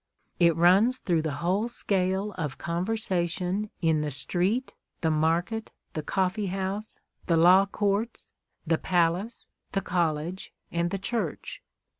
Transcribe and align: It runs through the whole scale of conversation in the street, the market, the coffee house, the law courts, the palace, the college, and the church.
It 0.39 0.55
runs 0.55 0.97
through 0.97 1.21
the 1.21 1.33
whole 1.45 1.67
scale 1.67 2.31
of 2.35 2.57
conversation 2.57 3.69
in 3.83 4.01
the 4.01 4.09
street, 4.09 4.73
the 5.01 5.11
market, 5.11 5.71
the 5.93 6.01
coffee 6.01 6.47
house, 6.47 6.99
the 7.27 7.37
law 7.37 7.67
courts, 7.67 8.31
the 8.65 8.79
palace, 8.79 9.47
the 9.73 9.81
college, 9.81 10.53
and 10.71 10.89
the 10.89 10.97
church. 10.97 11.61